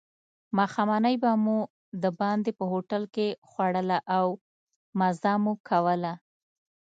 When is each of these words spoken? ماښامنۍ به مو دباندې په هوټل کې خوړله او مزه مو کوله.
ماښامنۍ 0.57 1.15
به 1.23 1.31
مو 1.43 1.57
دباندې 2.03 2.51
په 2.59 2.63
هوټل 2.71 3.03
کې 3.15 3.27
خوړله 3.49 3.97
او 4.17 4.27
مزه 4.99 5.33
مو 5.43 5.53
کوله. 5.69 6.13